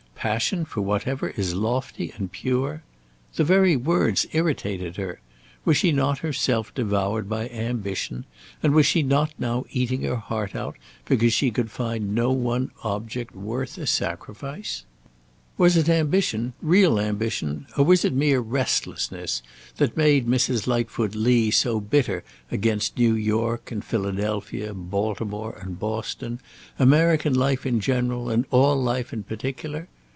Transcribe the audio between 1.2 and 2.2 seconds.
is lofty